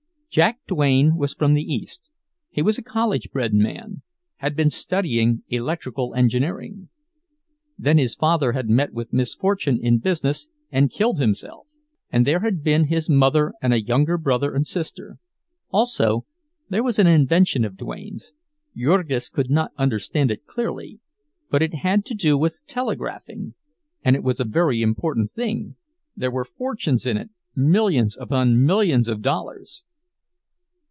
Jack 0.33 0.59
Duane 0.65 1.17
was 1.17 1.33
from 1.33 1.55
the 1.55 1.61
East; 1.61 2.09
he 2.49 2.61
was 2.61 2.77
a 2.77 2.81
college 2.81 3.31
bred 3.31 3.53
man—had 3.53 4.55
been 4.55 4.69
studying 4.69 5.43
electrical 5.49 6.13
engineering. 6.15 6.87
Then 7.77 7.97
his 7.97 8.15
father 8.15 8.53
had 8.53 8.69
met 8.69 8.93
with 8.93 9.11
misfortune 9.11 9.77
in 9.83 9.97
business 9.97 10.47
and 10.71 10.89
killed 10.89 11.19
himself; 11.19 11.67
and 12.09 12.25
there 12.25 12.39
had 12.39 12.63
been 12.63 12.85
his 12.85 13.09
mother 13.09 13.51
and 13.61 13.73
a 13.73 13.83
younger 13.83 14.17
brother 14.17 14.55
and 14.55 14.65
sister. 14.65 15.17
Also, 15.69 16.25
there 16.69 16.81
was 16.81 16.97
an 16.97 17.07
invention 17.07 17.65
of 17.65 17.75
Duane's; 17.75 18.31
Jurgis 18.73 19.27
could 19.27 19.49
not 19.49 19.73
understand 19.77 20.31
it 20.31 20.45
clearly, 20.45 21.01
but 21.49 21.61
it 21.61 21.73
had 21.73 22.05
to 22.05 22.15
do 22.15 22.37
with 22.37 22.61
telegraphing, 22.67 23.53
and 24.01 24.15
it 24.15 24.23
was 24.23 24.39
a 24.39 24.45
very 24.45 24.81
important 24.81 25.29
thing—there 25.29 26.31
were 26.31 26.45
fortunes 26.45 27.05
in 27.05 27.17
it, 27.17 27.31
millions 27.53 28.15
upon 28.15 28.63
millions 28.65 29.09
of 29.09 29.21
dollars. 29.21 29.83